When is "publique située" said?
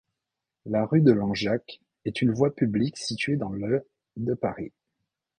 2.55-3.35